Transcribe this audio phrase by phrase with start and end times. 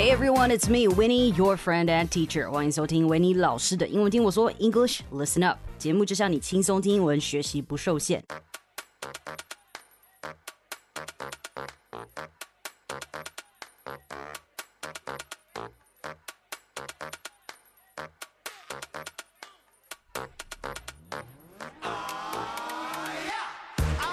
[0.00, 2.50] Hey everyone, it's me, Winnie, your friend and teacher.
[2.50, 8.22] 欢迎收听维尼老师的英文听我说 English Listen Up 节目，就像你轻松听英文，学习不受限。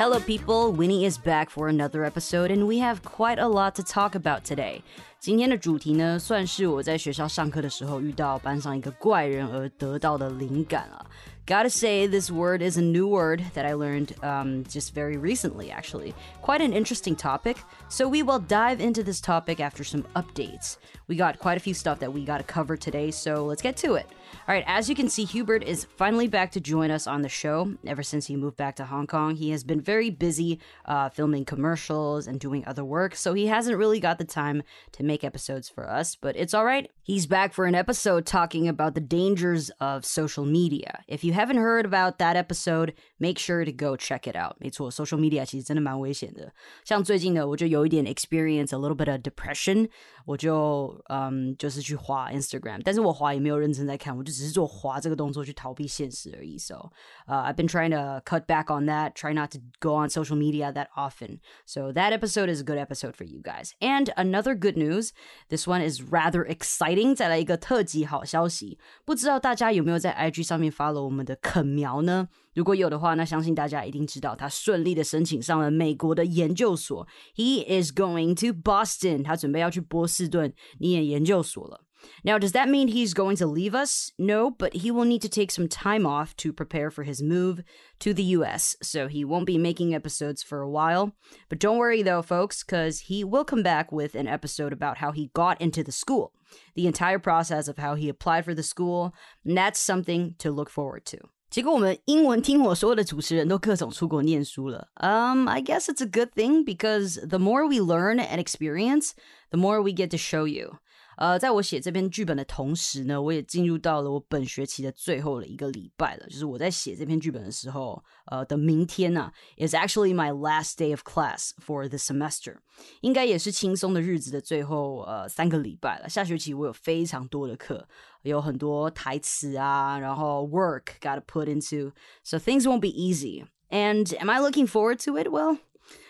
[0.07, 0.71] Hello, people.
[0.71, 4.43] Winnie is back for another episode, and we have quite a lot to talk about
[4.43, 4.81] today.
[5.19, 11.05] 今天的主题呢，算是我在学校上课的时候遇到班上一个怪人而得到的灵感啊。
[11.48, 15.70] Gotta say, this word is a new word that I learned um, just very recently,
[15.70, 16.14] actually.
[16.42, 17.56] Quite an interesting topic.
[17.88, 20.76] So, we will dive into this topic after some updates.
[21.06, 23.78] We got quite a few stuff that we got to cover today, so let's get
[23.78, 24.06] to it.
[24.46, 27.30] All right, as you can see, Hubert is finally back to join us on the
[27.30, 27.74] show.
[27.86, 31.46] Ever since he moved back to Hong Kong, he has been very busy uh, filming
[31.46, 35.70] commercials and doing other work, so he hasn't really got the time to make episodes
[35.70, 36.90] for us, but it's all right.
[37.02, 41.04] He's back for an episode talking about the dangers of social media.
[41.08, 44.55] If you haven't heard about that episode, make sure to go check it out.
[44.59, 46.53] 没错，social media 其实真的蛮危险的。
[46.83, 49.89] 像最近呢，我就有一点 experience a little bit of depression，
[50.25, 56.57] 我就嗯就是去滑 Instagram，但是我滑也没有认真在看，我就只是做滑这个动作去逃避现实而已。
[56.57, 56.91] So,
[57.27, 60.35] uh, I've been trying to cut back on that, try not to go on social
[60.35, 61.39] media that often.
[61.65, 63.73] So that episode is a good episode for you guys.
[63.79, 65.11] And another good news,
[65.49, 67.15] this one is rather exciting.
[67.15, 72.28] 再来一个特级好消息，不知道大家有没有在 IG 上面 follow 我们 的肯苗呢？
[72.54, 77.06] 如果有的话，那相信大家一定知道，他顺利的申请上了美国的研究所。
[77.36, 81.84] He is going to Boston，他准备要去波士顿念研究所了。
[82.23, 84.11] Now, does that mean he's going to leave us?
[84.17, 87.63] No, but he will need to take some time off to prepare for his move
[87.99, 91.13] to the US, so he won't be making episodes for a while.
[91.49, 95.11] But don't worry though, folks, because he will come back with an episode about how
[95.11, 96.33] he got into the school,
[96.75, 99.13] the entire process of how he applied for the school,
[99.45, 101.17] and that's something to look forward to.
[101.49, 104.87] 结果我们英文听我说的主持人都各种出国念书了。
[104.95, 109.11] Um, I guess it's a good thing because the more we learn and experience,
[109.51, 110.79] the more we get to show you.
[111.17, 116.27] 呃，在我写这篇剧本的同时呢，我也进入到了我本学期的最后的一个礼拜了。
[116.27, 122.55] 就是我在写这篇剧本的时候，呃的明天呢、啊、，is actually my last day of class for the semester，
[123.01, 126.09] 应该也是轻松的日子的最后呃三个礼拜了。
[126.09, 127.87] 下学期我有非常多的课，
[128.23, 133.45] 有很多台词啊，然后 work got to put into，so things won't be easy.
[133.69, 135.29] And am I looking forward to it?
[135.29, 135.59] Well.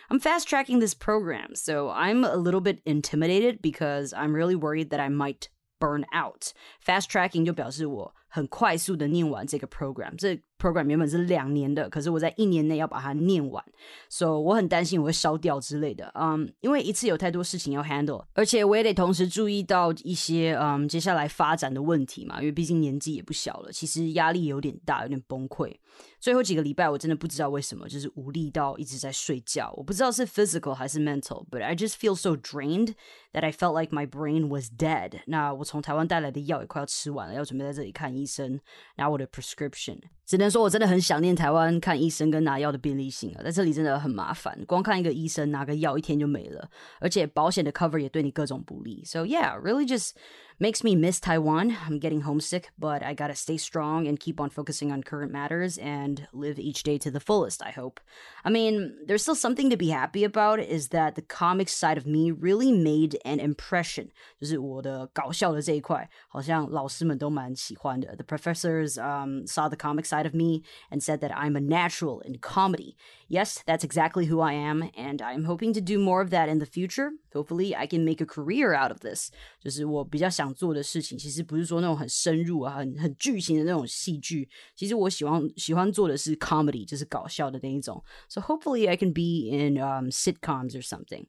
[0.10, 4.90] I'm fast tracking this program, so I'm a little bit intimidated because I'm really worried
[4.92, 6.54] that I might burn out.
[6.80, 13.64] Fast tracking 就表示我很快速的念完这个 program，这 program 原本是两年的，可是我在一年内要把它念完，
[14.10, 25.74] so 我很担心我会烧掉之类的，嗯、um,，因为一次有太多事情要 handle，而且我也得同时注意到一些嗯、um, 接下来发展的问题嘛，因为毕竟年纪也不小了，其实压力有点大，有点崩溃。
[26.20, 32.94] 最后几个礼拜我真的不知道为什么，就是无力到一直在睡觉，我不知道是 physical 还是 mental，but I just feel so drained
[33.34, 35.22] that I felt like my brain was dead。
[35.28, 38.60] 那我从台湾带来的药也快要吃完了，要准备在这里看医生
[38.96, 40.00] 拿我的 prescription。
[40.29, 46.69] 只能说我真的很想念台湾看医生跟拿药的便利性啊，在这里真的很麻烦，光看一个医生拿个药一天就没了，
[47.01, 49.03] 而且保险的 cover 也对你各种不利。
[49.07, 50.11] So yeah, really just
[50.60, 51.76] makes me miss Taiwan.
[51.86, 55.78] I'm getting homesick, but I gotta stay strong and keep on focusing on current matters
[55.78, 58.00] and live each day to the fullest, I hope.
[58.46, 62.06] I mean, there's still something to be happy about is that the comics side of
[62.06, 64.12] me really made an impression.
[64.40, 68.16] 就是我的搞笑的这一块，好像老师们都蛮喜欢的。
[68.16, 72.38] The professors um, saw the comic side of me and said that I'm a natural in
[72.40, 72.96] comedy.
[73.30, 76.60] Yes, that's exactly who I am, and I'm hoping to do more of that in
[76.60, 77.12] the future.
[77.34, 79.32] Hopefully, I can make a career out of this.
[79.60, 84.48] 就是我比较想做的事情，其实不是说那种很深入啊、很很剧情的那种戏剧。
[84.76, 88.04] 其实我喜欢喜欢做的是 comedy，就是搞笑的那一种。
[88.30, 91.26] So hopefully, I can be in um, sitcoms or something.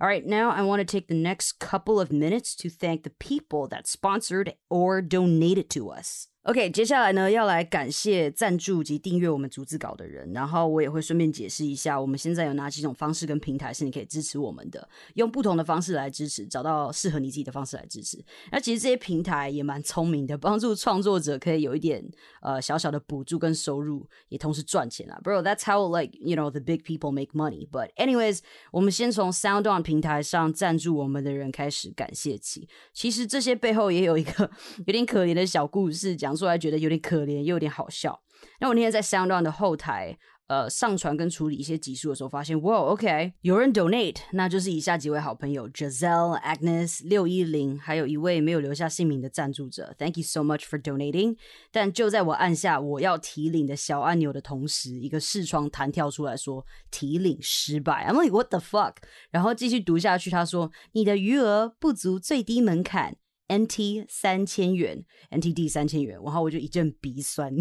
[0.00, 3.12] All right, now I want to take the next couple of minutes to thank the
[3.18, 6.28] people that sponsored or donated to us.
[6.43, 18.21] OK，接下来呢要来感谢赞助及订阅我们逐字稿的人，然后我也会顺便解释一下我们现在有哪几种方式跟平台是你可以支持我们的，用不同的方式来支持，找到适合你自己的方式来支持。
[18.51, 22.03] 那其实这些平台也蛮聪明的，帮助创作者可以有一点
[22.41, 25.17] 呃小小的补助跟收入，也同时赚钱啊。
[25.23, 27.65] Bro，that's how like you know the big people make money.
[27.69, 28.39] But anyways，
[28.73, 32.67] 我们先从 Sound On 平台上赞助我们的人开始感谢起。
[32.91, 34.51] 其实这些背后也有一个
[34.85, 36.32] 有点可怜的小故事讲。
[36.35, 38.21] 出来觉得有点可怜，又有点好笑。
[38.59, 49.95] 那我那天在 Sound On 的后台，呃上传跟处理一些集数的时候，发现哇，OK，有人 donate，那就是以下几位好朋友：Giselle、Agnes、六一零，还有一位没有留下姓名的赞助者。
[49.97, 51.37] Thank you so much for donating。
[51.71, 58.05] 但就在我按下我要提领的小按钮的同时，一个视窗弹跳出来说提领失败。
[58.05, 58.95] I'm like what the fuck？
[59.31, 63.15] 然后继续读下去，他说你的余额不足最低门槛。
[63.52, 67.54] NT 三千元，NTD 三千元，然后我就一阵鼻酸，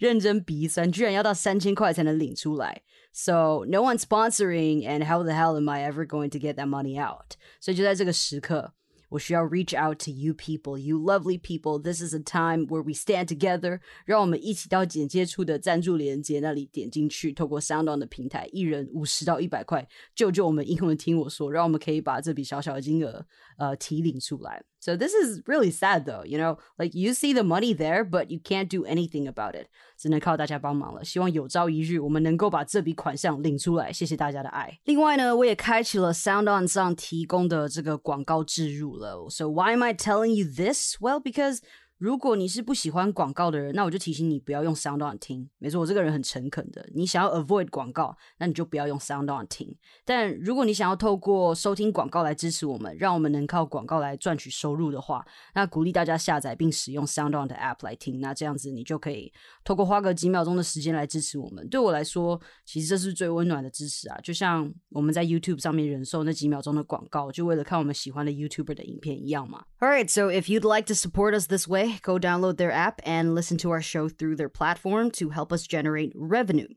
[0.00, 2.82] 认真鼻酸，居然要到三千块才能领出来。
[3.12, 7.00] So no one sponsoring, and how the hell am I ever going to get that money
[7.00, 7.34] out？
[7.60, 8.74] 所以就在这个时刻。
[9.10, 11.78] 我需要 reach out to you people, you lovely people.
[11.78, 13.80] This is a time where we stand together.
[14.06, 23.26] 让我们一起到简介处的赞助链接那里点进去，透过 SoundOn 的平台，一人五十到一百块，救救我们英文听我说，让我们可以把这笔小小的金额
[23.58, 24.64] 呃提领出来。
[24.80, 28.40] So this is really sad though, you know, like you see the money there, but you
[28.42, 29.68] can't do anything about it.
[29.96, 31.04] 只能靠大家帮忙了。
[31.04, 33.92] 希望有朝一日我们能够把这笔款项领出来。
[33.92, 34.80] 谢谢大家的爱。
[34.86, 39.29] 另外呢，我也开启了 Sound On 上提供的这个广告植入 了。
[39.29, 40.97] So why am I telling you this?
[40.99, 41.61] Well, because
[41.97, 45.49] 如果你是不喜欢广告的人，那我就提醒你不要用 Sound On 听。
[45.57, 46.87] 没错，我这个人很诚恳的。
[46.93, 49.75] 你想要 avoid 广告，那你就不要用 Sound On 听。
[50.05, 58.19] 但如果你想要透过收听广告来支持我们，让我们能靠广告来赚取收入的话，那鼓励大家下载并使用 Sound On 的 App 来听。
[58.19, 59.33] 那这样子你就可以
[59.63, 61.67] 透过花个几秒钟的时间来支持我们。
[61.67, 64.19] 对我来说，其实这是最温暖的支持啊！
[64.21, 69.63] 就像我们在 YouTube 上面忍受那几秒钟的广告，就为了看我们喜欢的 YouTuber 的影片一样嘛。
[69.79, 73.34] All right, so if you'd like to support us this way, go download their app and
[73.34, 76.68] listen to our show through their platform to help us generate revenue.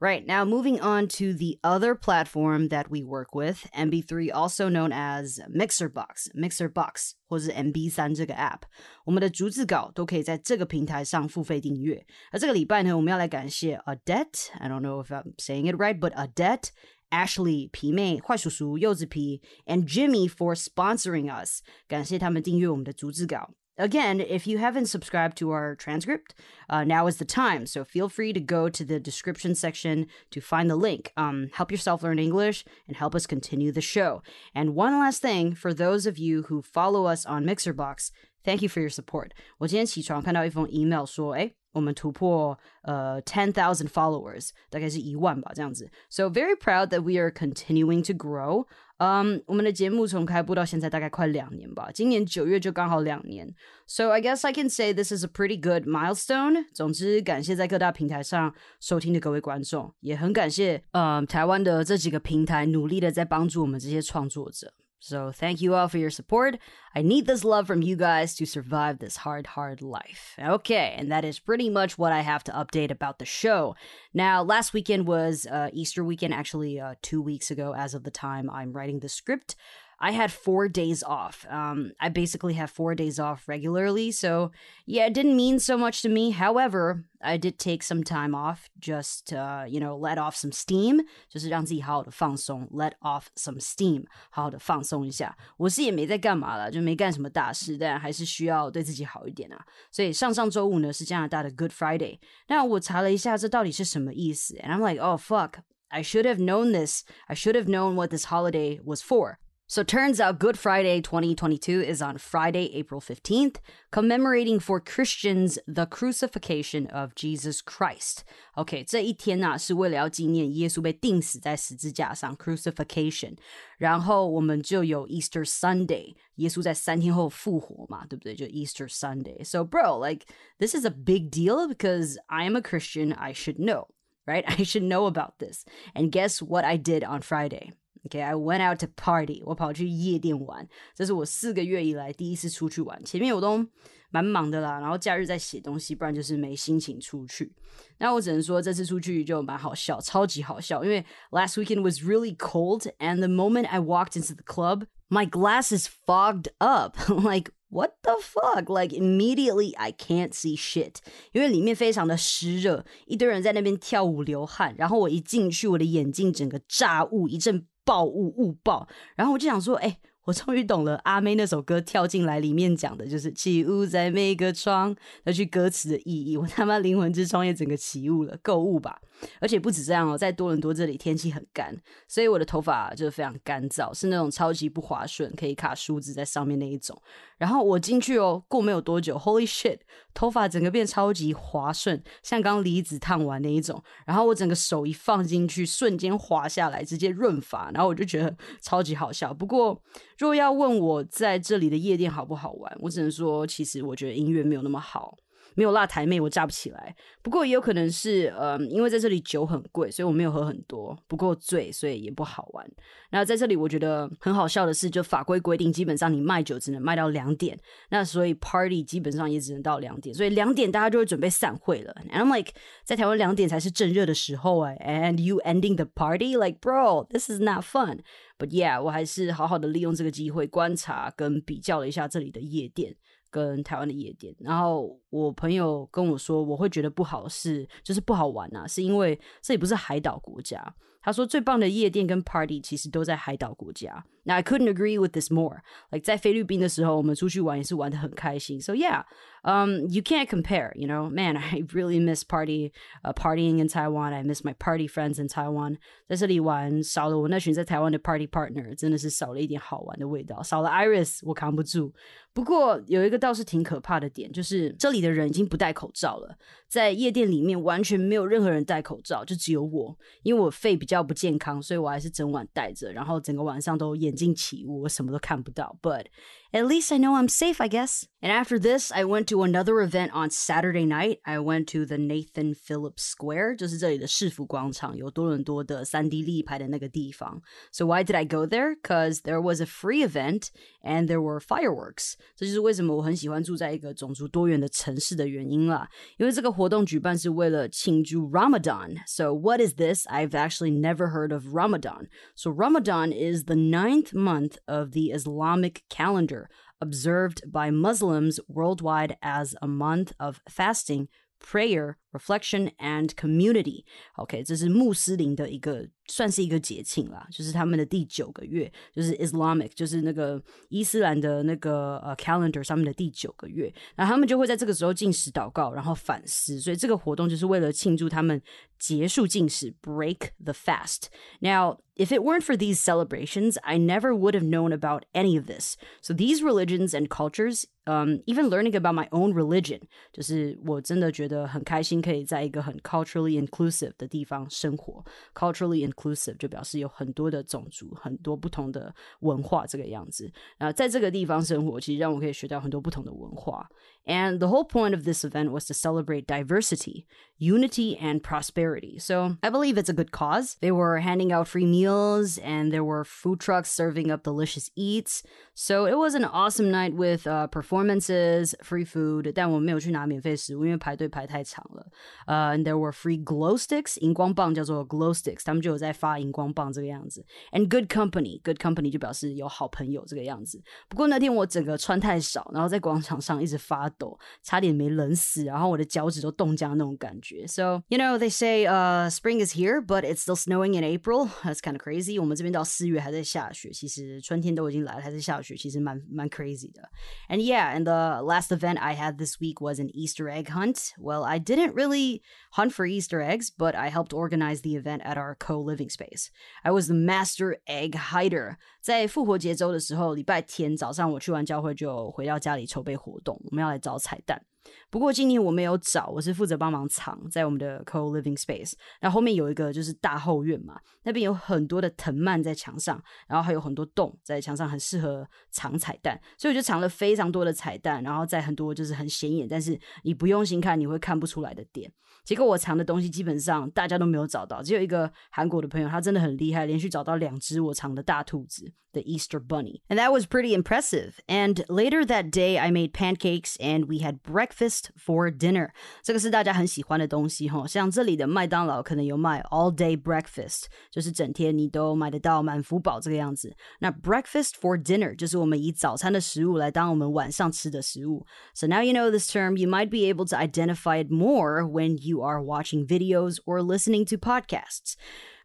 [0.00, 4.92] Right, now moving on to the other platform that we work with, MB3, also known
[4.92, 8.62] as MixerBox, MixerBox 或是 MB 三这个 app，
[9.04, 12.04] 我们的逐字稿都可以在这个平台上付费订阅。
[12.30, 16.70] 而这个礼拜呢，我们要来感谢 Adet, I don't know if I'm saying it right, but Adet
[17.10, 23.50] Ashley、皮妹、坏叔叔、柚子皮 and Jimmy for sponsoring us，感谢他们订阅我们的逐字稿。
[23.77, 26.33] Again, if you haven't subscribed to our transcript,
[26.69, 27.67] uh, now is the time.
[27.67, 31.13] So feel free to go to the description section to find the link.
[31.15, 34.23] Um, help yourself learn English and help us continue the show.
[34.55, 38.11] And one last thing for those of you who follow us on Mixerbox,
[38.44, 39.30] thank you for your support.
[39.58, 41.52] 我今天起床看到一封 email 说，哎。
[41.72, 45.90] 我们突破呃 ten thousand followers，大概是一万吧这样子。
[46.10, 48.66] So very proud that we are continuing to grow.
[48.98, 53.54] 嗯，我们的节目从开播到现在大概快两年吧，今年九月就刚好两年。
[53.86, 56.66] So I guess I can say this is a pretty good milestone.
[56.74, 64.74] 总之，感谢在各大平台上收听的各位观众，也很感谢嗯台湾的这几个平台努力的在帮助我们这些创作者。
[64.99, 66.57] So thank you all for your support.
[66.95, 70.35] I need this love from you guys to survive this hard, hard life.
[70.39, 73.75] Okay, and that is pretty much what I have to update about the show.
[74.13, 78.11] Now, last weekend was uh, Easter weekend, actually, uh, two weeks ago, as of the
[78.11, 79.55] time I'm writing the script.
[80.04, 81.46] I had four days off.
[81.48, 84.50] Um, I basically have four days off regularly, so
[84.84, 86.32] yeah, it didn't mean so much to me.
[86.32, 92.94] However, I did take some time off, just uh, you know, let off some steam，就是让自己好好的放松，let
[93.02, 95.36] off some steam，好好的放松一下。
[95.56, 99.64] 我是也没在干嘛了，就没干什么大事，但还是需要对自己好一点啊。
[99.92, 102.18] 所以上上周五呢是加拿大的 Good Friday，
[102.48, 105.60] 那我查了一下这到底是什么意思，and I'm like, oh fuck.
[105.90, 107.04] I should have known this.
[107.28, 109.36] I should have known what this holiday was for.
[109.68, 113.56] So turns out Good Friday 2022 is on Friday, April 15th,
[113.90, 118.22] commemorating for Christians the crucifixion of Jesus Christ.
[118.54, 123.38] OK，这一天呢、啊、是为了要纪念耶稣被钉死在十字架上 crucifixion，
[123.78, 128.34] 然后我们就有 Easter Sunday，耶稣在三天后复活嘛，对不对？
[128.34, 129.42] 就 Easter Sunday.
[129.42, 130.26] So bro, like
[130.58, 133.14] this is a big deal because I am a Christian.
[133.14, 133.86] I should know,
[134.26, 134.44] right?
[134.46, 135.64] I should know about this.
[135.94, 137.72] And guess what I did on Friday?
[138.06, 139.44] Okay, I went out to party.
[139.46, 143.02] 我跑去夜店玩，这是我四个月以来第一次出去玩。
[143.04, 143.64] 前面我都
[144.10, 147.54] 蛮忙的啦，然后假日在写东西，不然就是没心情出去。
[147.98, 150.82] 那我只能说这次出去就蛮好笑，超级好笑。
[150.82, 155.86] 因为 last weekend was really cold, and the moment I walked into the club, my glasses
[156.04, 156.96] fogged up.
[157.08, 158.68] like what the fuck?
[158.68, 160.96] Like immediately I can't see shit，
[161.30, 167.68] 因为里面非常的湿热，一堆人在那边跳舞流汗，然后我一进去，我的眼镜整个炸雾，一阵。
[167.87, 176.35] 爆雾雾爆，然后我就想说，哎，我终于懂了阿妹那首歌跳进来里面讲的就是起雾在每个窗那句歌词的意义。
[176.35, 178.99] 我他妈灵魂之窗也整个起雾了，购物吧？
[179.39, 181.75] 而且不止这样哦，在多伦多这里天气很干，
[182.07, 186.99] 所以我的头发就是非常干燥，是那种超级不滑顺，可以卡梳子在上面那一种。
[187.37, 189.79] 然后我进去哦，过没有多久，Holy shit，
[190.13, 193.83] 头发整个变超级滑顺，像刚离子烫完那一种。
[194.05, 197.69] 然后我整个手一放进去，瞬间滑下来，直接润发。
[197.71, 199.33] 然后我就觉得超级好笑。
[199.33, 199.81] 不过，
[200.17, 205.15] 如果要问我在这里的夜店好不好玩，我只能说，其实我觉得音乐没有那么好。
[205.57, 206.95] 没有辣台妹，我炸不起来。
[207.23, 212.63] 不过也有可能是，呃，因为在这里酒很贵，所以我没有喝很多，不够醉，所以也不好玩。
[213.09, 217.57] 然后在这里，我觉得很好笑的是，就法规规定，基本上你卖酒只能卖到两点，
[217.89, 221.95] 那所以 party 基本上也只能到两点，所以两点大家就会准备散会了。
[222.11, 222.51] And I'm like，
[222.83, 228.01] 在台湾两点才是正热的时候哎，and you ending the party，like bro，this is not fun。
[228.37, 232.95] But yeah，我还是好好的利用这个机会观察跟比较了一下这里的夜店。
[233.37, 240.73] 跟台湾的夜店，然后我朋友跟我说，我会觉得不好是就是不好玩啊，是因为这里不是海岛国家。
[241.06, 244.04] 他说最棒的夜店跟 party 其实都在海岛国家。
[244.24, 245.62] Now I couldn't agree with this more.
[245.90, 248.60] Like 在菲律宾的时候，我们出去玩也是玩的很开心。
[248.60, 249.02] So yeah,
[249.42, 250.72] um, you can't compare.
[250.76, 252.70] You know, man, I really miss party,
[253.02, 254.12] uh, partying in Taiwan.
[254.12, 255.78] I miss my party friends in Taiwan.
[256.08, 260.40] 在这里玩少了我那群在台湾的 party partner，真的是少了一点好玩的味道。
[260.40, 261.92] 少了 Iris，我扛不住。
[262.32, 266.38] 不过有一个倒是挺可怕的点，就是这里的人已经不戴口罩了。
[266.68, 275.77] 在夜店里面完全没有任何人戴口罩，就只有我，因为我肺比较 不健康，所以我还是整晚戴着，然后整个晚上都眼睛起雾，我什么都看不到。
[275.81, 276.05] But
[276.54, 278.06] at least I know I'm safe, I guess.
[278.20, 281.18] And after this, I went to another event on Saturday night.
[281.24, 287.40] I went to the Nathan Phillips Square，就是这里的市府广场，有多伦多的三 D 立牌的那个地方。
[287.72, 288.76] So why did I go there?
[288.80, 290.48] Because there was a free event
[290.82, 292.12] and there were fireworks.
[292.36, 295.88] 这就是为什么我很喜欢住在一个种族多元的城市的原因啦。
[296.18, 298.98] 因为这个活动举办是为了庆祝 Ramadan.
[299.06, 300.06] So what is this?
[300.06, 302.08] I've actually never heard of Ramadan.
[302.36, 306.35] So Ramadan is the ninth month of the Islamic calendar
[306.78, 311.08] observed by Muslims worldwide as a month of fasting,
[311.38, 313.84] prayer, reflection, and community.
[314.16, 323.72] OK，这是穆斯林的一个算是一个节庆啦，就是他们的第九个月，就是 Islamic，就是那个伊斯兰的那个呃 calendar 上面的第九个月。
[323.96, 326.60] 那他们就会在这个时候进食祷告，然后反思。
[326.60, 328.40] 所以这个活动就是为了庆祝他们
[328.78, 331.06] 结束进食，break the fast.
[331.40, 335.46] Now if it weren't for these celebrations, I never would have known about any of
[335.46, 335.76] this.
[336.00, 339.80] So these religions and cultures, um, even learning about my own religion，
[340.12, 345.04] 就是我真的觉得很开心，可以在一个很 culturally inclusive 的地方生活。
[345.34, 350.30] culturally inclusive 就表示有很多的种族、很多不同的文化这个样子。
[350.58, 353.68] 啊，在这个地方生活，其实让我可以学到很多不同的文化。
[354.06, 357.06] And the whole point of this event was to celebrate diversity,
[357.38, 358.98] unity, and prosperity.
[358.98, 360.56] So I believe it's a good cause.
[360.60, 365.22] They were handing out free meals and there were food trucks serving up delicious eats.
[365.54, 369.32] So it was an awesome night with uh, performances, free food.
[369.36, 371.86] 但我没有去拿免费食物，因为排队排太长了。
[372.26, 377.24] 呃、uh,，and there were free glow sticks，荧光棒叫做 glow sticks，他们就有在发荧光棒这个样子。
[377.52, 380.60] And good company，good company 就表示有好朋友这个样子。
[380.88, 387.46] 不过那天我整个穿太少，然后在广场上一直发 抖，差点没冷死，然后我的脚趾都冻僵那种感觉。
[387.46, 391.28] So you know they say uh spring is here, but it's still snowing in April.
[391.42, 392.20] That's kind of crazy.
[392.20, 396.88] 我们这边到四月还在下雪，其实春天都已经来了，还在下雪，其实蛮蛮 crazy 的。
[397.28, 400.92] And yeah, and the last event I had this week was an Easter egg hunt.
[400.98, 402.22] Well, I didn't really
[402.52, 406.30] hunt for Easter eggs, but I helped organize the event at our co-living space.
[406.64, 408.58] I was the master egg hider.
[408.87, 414.41] 在复活节周的时候，礼拜天早上我去完教会就回到家里筹备活动，我们要来找彩蛋。
[414.89, 418.73] 不过今年我没有找，我是负责帮忙藏在我们的 co-living space。
[418.99, 426.19] 然后后面有一个就是大后院嘛，那边有很多的藤蔓在墙上，然后还有很多洞在墙上，很适合藏彩蛋。
[426.37, 431.91] 所以我就藏了非常多的彩蛋，然后在很多就是很显眼，但是你不用心看你会看不出来的点。
[432.23, 441.13] 结果我藏的东西基本上大家都没有找到，只有一个韩国的朋友，他真的很厉害，连续找到两只我藏的大兔子，the Easter Bunny, and that was pretty impressive.
[441.27, 445.70] And later that day, I made pancakes and we had breakfast for dinner.
[446.02, 453.54] 这个是大家很喜欢的东西哈，像这里的麦当劳可能有卖 all day breakfast，就是整天你都买得到满福堡这个样子。
[453.80, 458.26] 那 breakfast for dinner 就是我们以早餐的食物来当我们晚上吃的食物。
[458.54, 462.22] So now you know this term, you might be able to identify it more when you
[462.22, 464.94] are watching videos or listening to podcasts.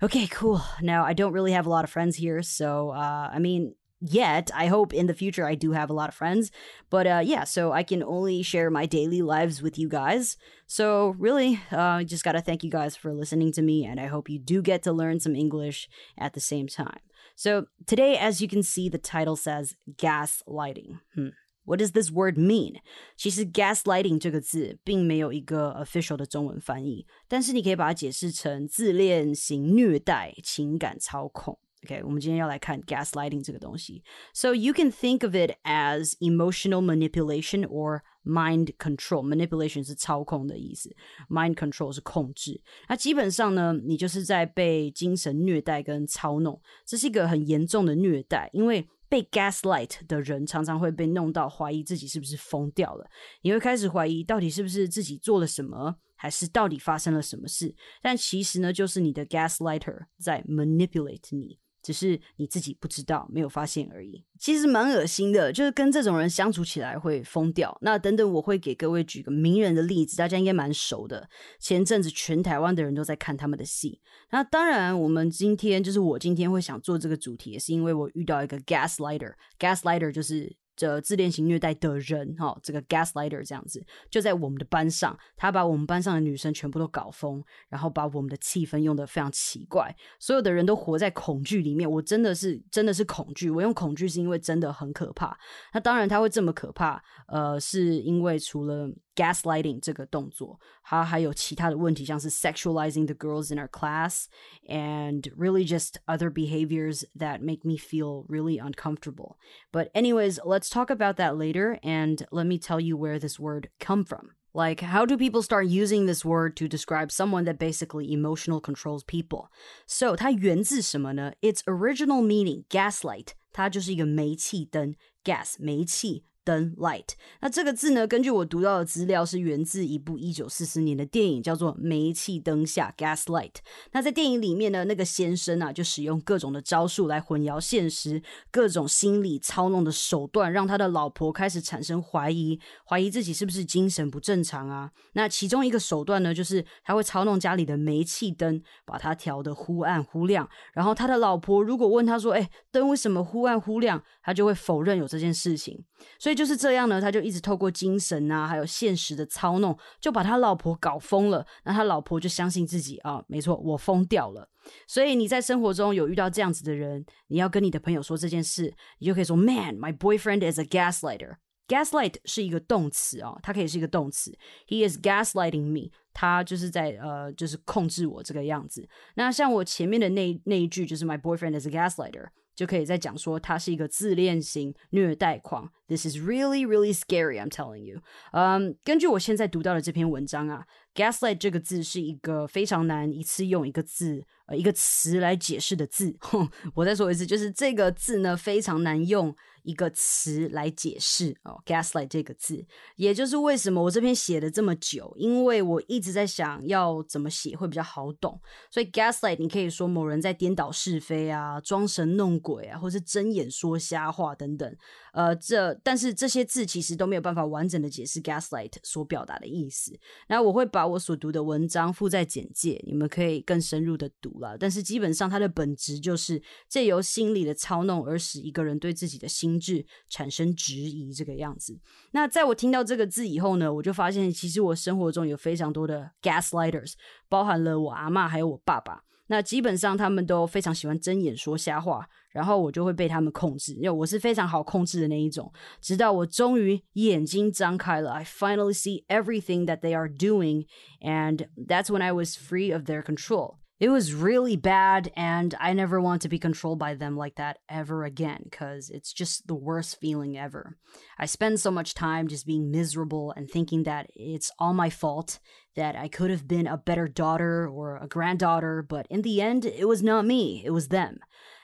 [0.01, 0.61] Okay, cool.
[0.81, 4.51] Now, I don't really have a lot of friends here, so uh, I mean, yet.
[4.53, 6.51] I hope in the future I do have a lot of friends.
[6.89, 10.37] But uh, yeah, so I can only share my daily lives with you guys.
[10.67, 13.99] So really, uh, I just got to thank you guys for listening to me, and
[13.99, 17.01] I hope you do get to learn some English at the same time.
[17.35, 20.99] So today, as you can see, the title says gaslighting.
[21.13, 21.29] Hmm.
[21.65, 22.77] What does this word mean？
[23.17, 31.59] 其实 gaslighting 这个字并没有一个 official 的中文翻译，但是你可以把它解释成自恋型虐待、情感操控。
[31.85, 34.03] OK，我们今天要来看 gaslighting 这个东西。
[34.33, 39.23] So you can think of it as emotional manipulation or mind control.
[39.23, 40.95] Manipulation 是操控的意思，
[41.29, 42.61] mind control 是控制。
[42.89, 48.87] 那基本上呢，你就是在被精神虐待跟操弄，这是一个很严重的虐待，因为。
[49.09, 53.09] 被 gaslight 的人常常会被弄到怀疑自己是不是疯掉了，
[53.41, 57.73] 你会开始怀疑到底是不是自己做了什么，还是到底发生了什么事？
[58.01, 61.57] 但其实呢，就是你的 gaslighter 在 manipulate 你。
[61.82, 64.24] 只是你自己不知道，没有发现而已。
[64.38, 67.76] 其实蛮恶心的，就是跟这种人相处起来会疯掉。
[67.82, 71.28] 那等等，我会给各位举个名人的例子，大家应该蛮熟的。
[71.60, 74.00] 前阵子全台湾的人都在看他们的戏。
[74.30, 79.34] 那当然，我们今天就是我今天会想做这个主题，也是因为我遇到一个 gaslighter。
[79.58, 80.56] gaslighter 就是。
[80.86, 91.88] 的自恋型虐待的人，哈，这个 gaslighter 这样子，就在我们的班上，他把我们班上的女生全部都搞疯，然后把我们的气氛用得非常奇怪，所有的人都活在恐惧里面。
[91.88, 93.48] 我真的是，真的是恐惧。
[93.48, 95.38] 我用恐惧是因为真的很可怕。
[95.72, 98.90] 那当然，他会这么可怕，呃，是因为除了。
[99.15, 104.25] gaslighting 这个动作，它还有其他的问题，像是 sexualizing the girls in our class
[104.67, 109.37] and really just other behaviors that make me feel really uncomfortable.
[109.71, 113.69] But anyways, let's talk about that later and let me tell you where this word
[113.79, 114.31] come from.
[114.53, 119.03] Like, how do people start using this word to describe someone that basically emotional controls
[119.03, 119.49] people?
[119.85, 121.33] So, 它源自什么呢?
[121.41, 127.08] Its original meaning, gaslight, 它就是一个煤气灯 gas 煤气 灯 light，
[127.40, 128.06] 那这个字呢？
[128.06, 133.54] 根据我读到的资料，是源自一部一九四四年的电影，叫做《煤气灯下》（Gaslight）。
[133.92, 138.20] 那在电影里面呢，那个先生啊，就使用各种的招数来混淆现实，
[138.50, 144.90] 各种心理操弄的手段，让他的老婆开始产生怀疑，怀疑自己是不是精神不正常啊？
[145.12, 150.48] 那其中一个手段呢，就是他会操弄家里的煤气灯，把它调得忽暗忽亮。
[150.74, 155.84] 然后他的老婆如果问他说：“哎，灯为什么忽暗忽亮？”他就会否认有这件事情。
[156.18, 156.31] 所以。
[156.34, 161.46] 就是这样呢，他就一直透过精神啊，还有现实的操弄，就把他老婆搞疯了。
[161.64, 164.48] 那他老婆就相信自己啊，没错，我疯掉了。
[164.86, 171.36] 所以你在生活中有遇到这样子的人，你要跟你的朋友说这件事，你就可以说：“Man, my boyfriend is a gaslighter.”
[171.68, 174.36] Gaslight 是一个动词哦，它可以是一个动词。
[174.68, 175.90] He is gaslighting me.
[176.12, 178.86] 他就是在呃，就是控制我这个样子。
[179.14, 182.26] 那像我前面的那那一句，就是 “My boyfriend is a gaslighter”。
[182.54, 185.70] 就可以再讲说他是一个自恋型虐待狂。
[185.88, 187.40] This is really, really scary.
[187.40, 188.00] I'm telling you.
[188.32, 196.16] 嗯，根据我现在读到的这篇文章啊，gaslight 这个字是一个非常难一次用一个字呃一个词来解释的字。
[196.74, 201.62] 我再说一次，就是这个字呢非常难用一个词来解释哦。
[201.64, 208.40] gaslight 这个字，也就是为什么我这篇写的这么久，因为我一直在想要怎么写会比较好懂。
[208.70, 212.32] 所以 gaslight 你可以说某人在颠倒是非啊，装神弄。
[212.42, 214.76] 鬼啊，或是睁眼说瞎话等等，
[215.12, 219.92] 呃，这但是这些字其实都没有办法完整的解释 gaslight 所表达的意思。
[220.28, 224.56] 那我会把我所读的文章附在简介，你们可以更深入的读了。
[224.58, 231.78] 但是基本上它的本质就是借由心理的操弄而使一个人对自己的心智产生质疑这个样子。
[232.12, 236.94] 那在我听到这个字以后呢，我就发现其实我生活中有非常多的 gaslighters，
[237.28, 239.02] 包含了我阿妈还有我爸爸。
[239.28, 245.50] 那基本上他们都非常喜欢睁眼说瞎话，然后我就会被他们控制，因为我是非常好控制的那一种。
[245.80, 250.66] 直到我终于眼睛张开了，I finally see everything that they are doing,
[251.00, 253.61] and that's when I was free of their control.
[253.82, 257.58] it was really bad and i never want to be controlled by them like that
[257.68, 260.78] ever again cuz it's just the worst feeling ever
[261.18, 265.40] i spend so much time just being miserable and thinking that it's all my fault
[265.74, 269.64] that i could have been a better daughter or a granddaughter but in the end
[269.64, 271.18] it was not me it was them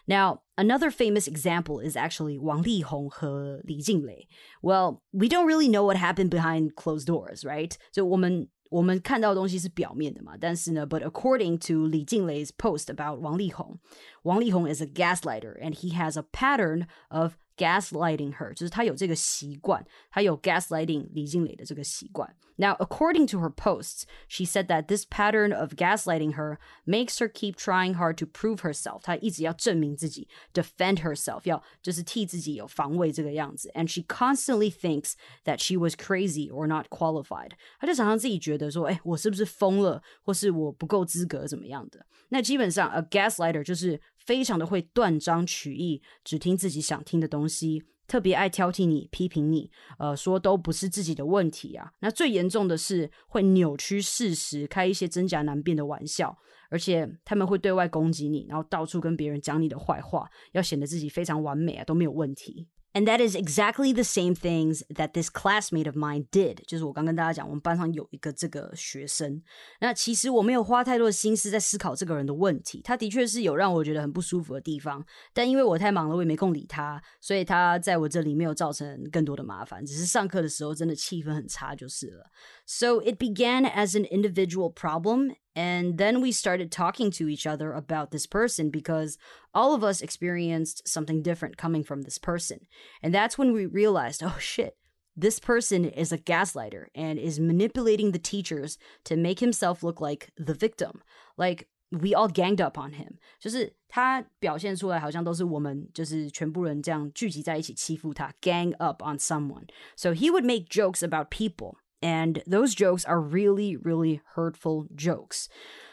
[0.08, 4.26] now, another famous example is actually Wang Lihong and Li Jinglei.
[4.62, 7.76] Well, we don't really know what happened behind closed doors, right?
[7.92, 13.78] So, woman 我们看到的东西是表面的嘛，但是呢，but according to 李静蕾 's post about 王力宏
[14.23, 22.35] Lihong, Wang Lihong is a gaslighter and he has a pattern of gaslighting her，就是他有这个习惯，他有 gaslighting 李静蕾的这个习惯。
[22.55, 27.55] Now, according to her posts, she said that this pattern of gaslighting her makes her keep
[27.55, 29.01] trying hard to prove herself.
[29.03, 33.71] 她一直要证明自己，defend herself，要就是替自己有防卫这个样子。
[33.75, 35.13] And she constantly thinks
[35.45, 37.51] that she was crazy or not qualified.
[37.79, 42.05] 她就常常自己觉得说，哎，我是不是疯了，或是我不够资格怎么样的？
[42.29, 51.94] 那基本上，a gaslighter 就是 非常的会断章取义，只听自己想听的东西，特别爱挑剔你、批评你，呃，说都不是自己的问题啊。
[52.00, 56.36] 那最严重的是会扭曲事实，开一些真假难辨的玩笑，
[56.68, 62.68] 而且他们会对外攻击你，然后到处跟别人讲你的坏话，要显得自己非常完美啊，都没有问题。
[62.95, 66.59] And that is exactly the same things that this classmate of mine did。
[66.67, 69.41] 就是我刚跟大家讲，我们班上有一个这个学生。
[69.81, 72.81] 那其实我没有花太多的心思在思考这个人的问题。
[72.83, 79.83] 他的确是有让我觉得很不舒服的地方，但因为我太忙了，我也没空理他，所以他在我这里没有造成更多的麻烦。
[79.83, 82.27] 只是上课的时候真的气氛很差就是了。
[82.67, 88.11] So it began as an individual problem and then we started talking to each other about
[88.11, 89.17] this person because
[89.53, 92.67] all of us experienced something different coming from this person.
[93.01, 94.77] And that's when we realized, oh shit,
[95.15, 100.31] this person is a gaslighter and is manipulating the teachers to make himself look like
[100.37, 101.01] the victim.
[101.37, 109.67] Like we all ganged up on him，就是他表现出来好像都是我们就是全部人这样聚集在一起欺负他，gang up on someone.
[109.95, 115.45] So he would make jokes about people and those jokes are really, really hurtful jokes.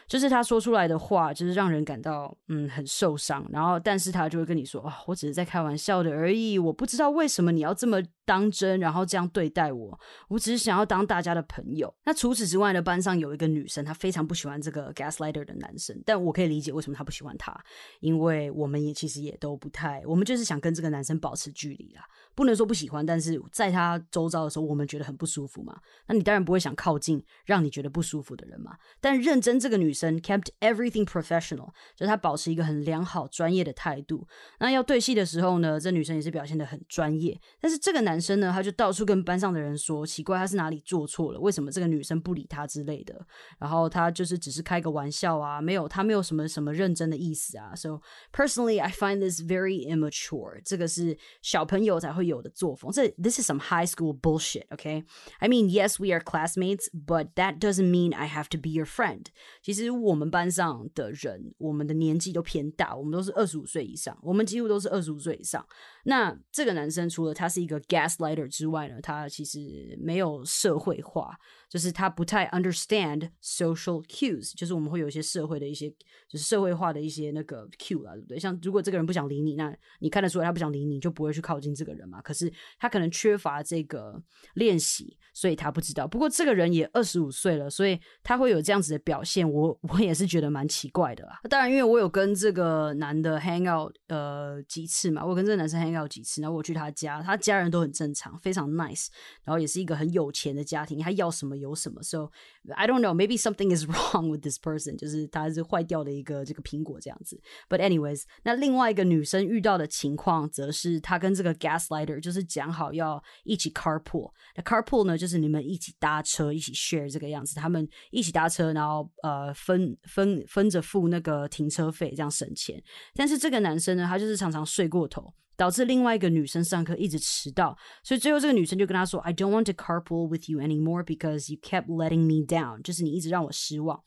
[0.07, 3.45] 就是他说出来的话，就是让人感到嗯很受伤。
[3.49, 6.59] 然后，但是他就会跟你说啊，我只是在开玩笑的而已。
[6.59, 9.98] 我不知道为什么你要这么 当真，然后这样对待我。
[10.28, 11.94] 我只是想要当大家的朋友。
[12.04, 15.98] 那除此之外呢，班上有一个女生，她非常不喜欢这个 gaslighter 的男生。
[16.04, 17.58] 但我可以理解为什么她不喜欢他，
[18.00, 22.02] 因为我们也其实也都不太，我们就是想跟这个男生保持距离啦。
[22.34, 25.74] 不能说不喜欢，但是在他周遭的时候，我们觉得很不舒服嘛。
[26.06, 28.76] 那你当然不会想靠近让你觉得不舒服的人嘛。
[29.00, 34.26] 但认真这个女生 kept everything professional，就是她保持一个很良好专业的态度。
[34.58, 37.40] 那要对戏的时候呢，这女生也是表现的很专业。
[37.58, 43.13] 但是这个男生呢，他就到处跟班上的人说，奇怪他是哪里做错了，为什么这个女生不理他之类的。
[43.59, 47.75] 然后他就是只是开个玩笑啊，没有他没有什么什么认真的意思啊。
[47.75, 48.01] So
[48.31, 50.61] personally, I find this very immature。
[50.63, 52.21] 这个是小朋友才会。
[52.31, 52.91] 有的作风。
[52.91, 55.03] 这 this is some high school bullshit, okay?
[55.39, 58.85] I mean, yes, we are classmates, but that doesn't mean I have to be your
[58.85, 59.25] friend.
[59.61, 65.65] 其实我们班上的人，我们的年纪都偏大，我们都是二十五岁以上，我们几乎都是二十五岁以上。
[66.08, 69.58] 那这个男生除了他是一个 gaslighter 之外呢，他其实
[70.00, 71.36] 没有社会化，
[71.68, 75.90] 就是他不太 understand social cues，就是我们会有一些社会的一些，
[76.28, 78.38] 就是社会化的一些那个 cue 啦，对不对？
[78.38, 82.22] 像如果这个人不想理你，那你看得出来他不想理你，就不会去靠近这个人嘛。
[82.22, 84.22] 可是他可能缺乏这个
[84.54, 86.06] 练习，所以他不知道。
[86.06, 91.40] 不过这个人也二十五岁了，所以他会有这样子的表现，我我也是觉得蛮奇怪的啦。
[91.50, 95.95] 当然，因为我有跟这个男的 hang out 呃几次嘛，我跟这个男生 hang。
[95.96, 99.08] 要几次，然后我去他家，他家人都很正常，非常 nice，
[99.44, 102.02] 然后也是一个很有钱的家庭，他要什么有什么。
[102.02, 102.30] So
[102.74, 107.40] I don't know, maybe something is wrong with this person，就是他是坏掉的一个这个苹果这样子。
[107.68, 114.30] But anyways，那另外一个女生遇到的情况，则是她跟这个 gaslighter 就是讲好要一起 carpool。
[114.54, 122.82] 那 carpool 呢，就是你们一起搭车，一起 share 这个样子，他们一起搭车，然后呃分分分着付那个停车费，这样省钱。
[123.14, 125.32] 但是这个男生呢，他就是常常睡过头。
[125.56, 134.00] 导致另外一个女生上课一直迟到，所以最后这个女生就跟他说：“I don't want to carpool with you anymore because you kept letting me down。”就是你一直让我失望。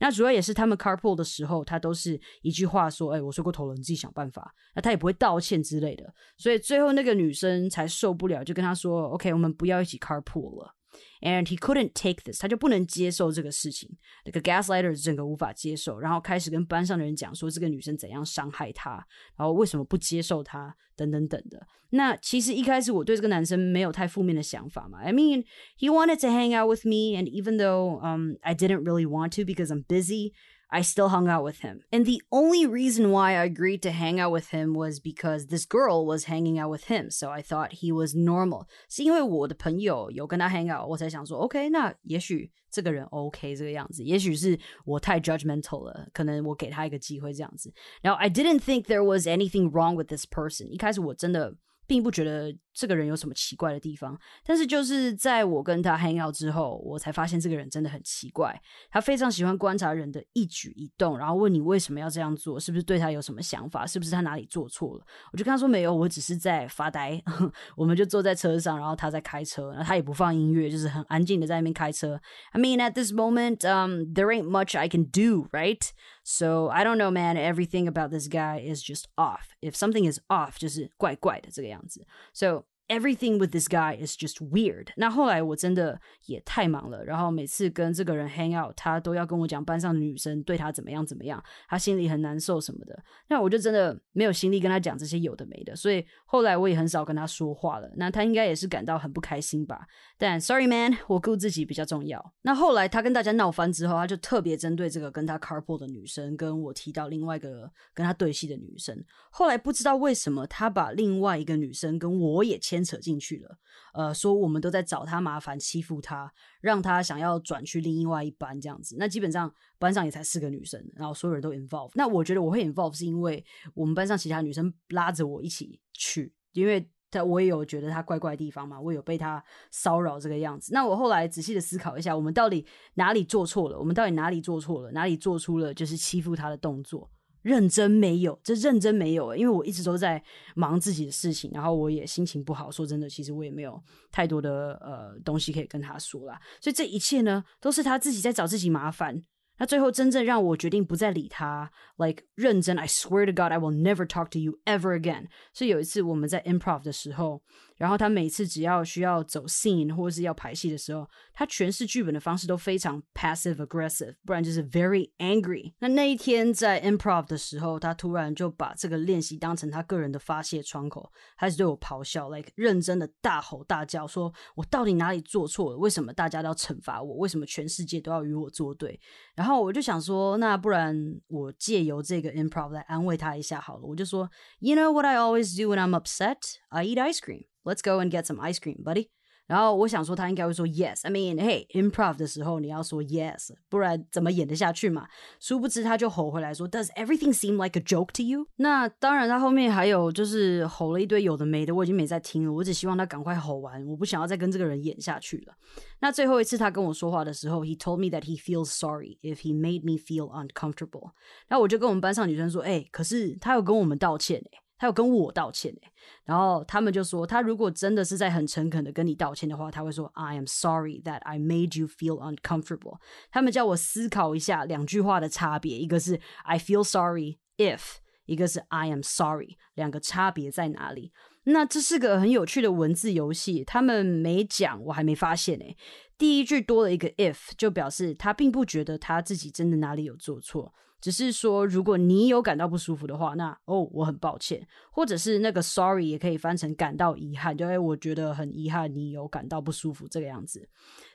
[0.00, 6.04] 那主要也是他们 carpool 的时候，他都是一句话说：“哎，我睡过头了，你自己想办法。”那他也不会道歉之类的。
[6.36, 10.74] 所以最后那个女生才受不了，就跟他说：“OK，我们不要一起 carpool 了。”
[11.21, 13.89] And he couldn't take this，他就不能接受这个事情。
[14.25, 18.93] 那个 gaslighter 整个无法接受，然后开始跟班上的人讲说这个女生怎样伤害他，
[19.37, 21.65] 然后为什么不接受他，等等等的。
[21.91, 24.99] 那其实一开始我对这个男生没有太负面的想法嘛。
[25.03, 25.45] I mean,
[25.77, 29.35] he wanted to hang out with me, and even though um I didn't really want
[29.35, 30.33] to because I'm busy.
[30.73, 31.81] I still hung out with him.
[31.91, 35.65] And the only reason why I agreed to hang out with him was because this
[35.65, 37.11] girl was hanging out with him.
[37.11, 38.67] So I thought he was normal.
[38.87, 47.73] 是因为我的朋友有跟他 hang out，我才想说，OK，那也许这个人 OK 这个样子，也许是我太 judgmental 了，可能我给他一个机会这样子。
[48.01, 50.69] 然后 I didn't think there was anything wrong with this person。
[50.69, 51.53] 一开始我真的
[51.86, 58.54] 并不觉得这个人有什么奇怪的地方，但是就是在我跟他 hang out 之后，我才发现这个人真的很奇怪。
[58.90, 65.04] 他非常喜欢观察人的一举一动，然后问你为什么要这样做，是不是对他有什么想法，是不是他哪里做错了？
[65.32, 67.22] 我就跟他说没有，我只是在发呆。
[67.76, 72.20] 我们就坐在车上，然后他在开车，然后他也不放音乐，就是很安静的在那边开车。
[72.52, 75.80] I mean, at this moment, um, there ain't much I can do, right?
[76.25, 77.37] So I don't know, man.
[77.37, 79.55] Everything about this guy is just off.
[79.61, 82.05] If something is off，就是怪怪的这个样子。
[82.33, 84.88] So everything with this guy is just weird。
[84.96, 92.96] 那后来我真的也太忙了，然后每次跟这个人 hang out，他都要跟我讲班上女生对他怎么样怎么样，他心里很难受什么的。
[93.28, 97.90] 那我就真的没有心力跟他讲这些有的没的，所以后来我也很少跟他说话了。
[97.96, 99.86] 那他应该也是感到很不开心吧？
[100.16, 102.32] 但 sorry man，我顾自己比较重要。
[102.42, 108.96] 那后来他跟大家闹翻之后，他就特别针对这个跟他 carpool 的女生，跟我提到另外一个跟他对戏的女生。
[109.30, 112.75] 后来不知道为什么，他把另外一个女生跟我也牵。
[112.76, 113.58] 牵扯进去了，
[113.94, 118.96] 呃，说我们都在找他麻烦，欺负他，让他想要转去另外一班这样子。
[118.98, 121.90] 那基本上班上也才四个女生，然后所有人都 involve。
[121.94, 130.74] 那我觉得我会 involve 是因为我们班上其他女生拉着我一起去，因为他我也有觉得他怪怪的地方嘛，我有被他骚扰这个样子。
[130.74, 133.78] 那我后来仔细的思考一下，我们到底哪里做错了？
[133.78, 134.92] 我们到底哪里做错了？
[134.92, 137.10] 哪里做出了就是欺负他的动作？
[137.46, 140.20] 认真没有，这认真没有，因为我一直都在
[140.56, 142.68] 忙自己的事情，然后我也心情不好。
[142.72, 143.80] 说真的，其实我也没有
[144.10, 146.40] 太多的呃东西可以跟他说啦。
[146.60, 149.22] 所以这一切呢，都是他自己在找自己麻烦。
[149.58, 155.28] 那最后真正让我决定不再理他，like 认真，I swear to God I will never talk to you ever again。
[155.54, 157.42] 所以有一次我们在 improv 的时候。
[157.76, 165.74] 然后他每次只要需要走 scene 或是要排戏的时候，他诠释剧本的方式都非常 passive aggressive，不然就是 very angry。
[165.78, 175.76] 那那一天在 improv 的时候，他突然就把这个练习当成他个人的发泄窗口，开始对我咆哮，like 认真的大吼大叫，说我到底哪里做错了？
[175.76, 177.16] 为什么大家都要惩罚我？
[177.16, 178.98] 为什么全世界都要与我作对？
[179.34, 180.96] 然后我就想说，那不然
[181.28, 183.82] 我借由这个 improv 来安慰他一下好了。
[183.82, 186.38] 我就说，You know what I always do when I'm upset?
[186.70, 187.44] I eat ice cream.
[187.66, 189.08] Let's go and get some ice cream, buddy.
[189.48, 191.00] 然后我想说，他应该会说 yes。
[191.04, 195.06] I mean, hey, improv 的时候你要说 yes，不然怎么演得下去嘛？
[195.38, 198.48] 殊不知他就吼回来说，Does everything seem like a joke to you？
[198.56, 202.52] 那当然，他后面还有就是吼了一堆有的没的，我已经没在听了。
[202.52, 205.54] 我只希望他赶快吼完，我不想要再跟这个人演下去了。
[206.00, 211.12] 那最后一次他跟我说话的时候，He told me that he feels sorry if he made me feel uncomfortable。
[211.48, 214.65] 那我就跟我们班上女生说，哎，可是他有跟我们道歉哎。
[214.78, 215.92] 他有跟我道歉诶，
[216.24, 222.98] 然后他们就说，他如果真的是在很诚恳的跟你道歉的话，他会说，I am sorry that I made you feel uncomfortable。
[223.30, 231.12] 他们叫我思考一下两句话的差别，一个是 I feel sorry if，一个是 I am sorry，两个差别在哪里？
[231.48, 235.76] 那这是个很有趣的文字游戏，他们没讲，我还没发现诶。
[236.18, 240.72] 第一句多了一个 if，就表示他并不觉得他自己真的哪里有做错。
[240.98, 250.66] 只是说，如果你有感到不舒服的话，那哦，我很抱歉，或者是那个 sorry 也可以翻成感到遗憾，就哎，我觉得很遗憾你有感到不舒服这个样子。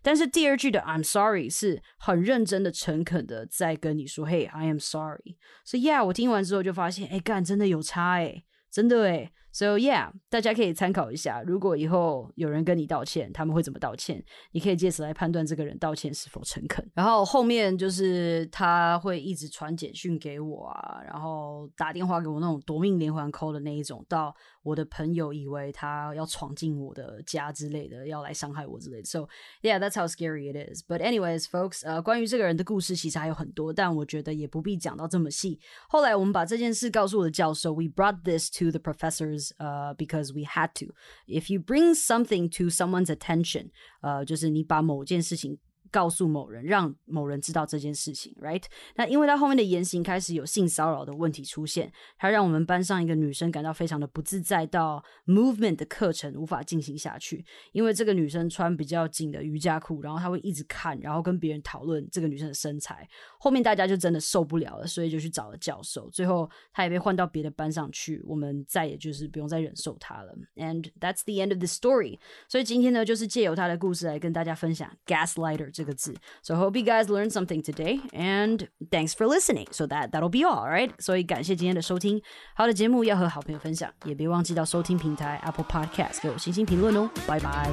[0.04, 5.38] 但是第二句的 I'm sorry 是很认真的、诚恳的在跟你说，嘿，I am sorry。
[5.66, 9.34] 所以 yeah，我听完之后就发现，哎，干，真的有差哎，真的哎。
[9.54, 11.42] So yeah，大家可以参考一下。
[11.42, 14.24] 如果以后有人跟你道歉，他们会怎么道歉？
[14.54, 16.90] 你可以借此来判断这个人道歉是否诚恳。
[16.94, 24.34] 然后后面就是他会一直传简讯给我啊，然后打电话给我那种夺命连环 call 的那一种，到
[24.64, 29.04] 我的朋友以为他要闯进我的家之类的，要来伤害我之类的。
[29.04, 29.28] So
[29.62, 30.82] yeah，that's how scary it is.
[30.88, 35.60] But anyways, folks，呃，关于这个人的故事其实还有很多，但我觉得也不必讲到这么细。
[35.90, 39.41] 后来我们把这件事告诉我的教授，we brought this to the professors.
[39.59, 40.87] uh, because we had to.
[41.27, 43.71] If you bring something to someone's attention,
[44.03, 45.59] 呃，就是你把某件事情
[45.92, 48.64] 告诉某人，让某人知道这件事情，right？
[48.96, 70.34] 那因为他后面的言行开始有性骚扰的问题出现，他让我们班上一个女生感到非常的不自在，到 movement 的课程无法进行下去，因为这个女生穿比较紧的瑜伽裤，然后她会一直看，然后跟别人讨论这个女生的身材，后面大家就真的受不了了，所以就去找了教授，最后她也被换到别的班上去，我们再也就是不用再忍受她了。
[70.56, 72.18] And that's the end of the story。
[72.48, 75.70] 所以今天呢，就是借由她的故事来跟大家分享 gaslighter。
[75.81, 76.15] 这个字。
[76.43, 79.67] So I hope you guys learned something today, and thanks for listening.
[79.73, 80.91] So that that'll be all, right?
[80.99, 82.21] 所以感谢今天的收听。
[82.55, 87.11] 好的节目要和好朋友分享，也别忘记到收听平台 Apple Podcast 给我星星评论哦。
[87.27, 87.71] 拜拜。